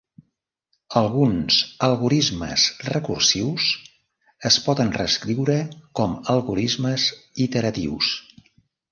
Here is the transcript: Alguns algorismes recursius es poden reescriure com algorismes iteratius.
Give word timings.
Alguns 0.99 1.57
algorismes 1.87 2.63
recursius 2.87 3.65
es 4.51 4.57
poden 4.69 4.89
reescriure 4.95 5.57
com 6.01 6.15
algorismes 6.37 7.05
iteratius. 7.47 8.09